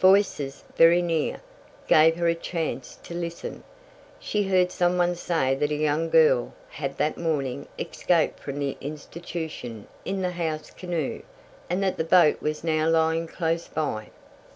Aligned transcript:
Voices, 0.00 0.64
very 0.74 1.00
near, 1.00 1.40
gave 1.86 2.16
her 2.16 2.26
a 2.26 2.34
chance 2.34 2.98
to 3.04 3.14
listen. 3.14 3.62
She 4.18 4.42
heard 4.42 4.72
some 4.72 4.98
one 4.98 5.14
say 5.14 5.54
that 5.54 5.70
a 5.70 5.76
young 5.76 6.10
girl 6.10 6.52
had 6.70 6.96
that 6.96 7.16
morning 7.16 7.68
escaped 7.78 8.40
from 8.40 8.58
the 8.58 8.76
institution 8.80 9.86
in 10.04 10.22
the 10.22 10.32
house 10.32 10.70
canoe, 10.72 11.22
and 11.70 11.80
that 11.84 11.98
the 11.98 12.02
boat 12.02 12.42
was 12.42 12.64
now 12.64 12.88
lying 12.88 13.28
close 13.28 13.68
by. 13.68 14.10